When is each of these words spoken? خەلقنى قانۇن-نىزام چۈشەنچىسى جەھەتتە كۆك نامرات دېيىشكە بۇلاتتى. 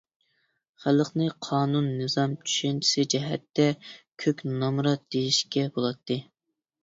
خەلقنى 0.83 1.27
قانۇن-نىزام 1.47 2.33
چۈشەنچىسى 2.47 3.05
جەھەتتە 3.15 3.67
كۆك 4.23 4.43
نامرات 4.63 5.03
دېيىشكە 5.17 5.67
بۇلاتتى. 5.77 6.19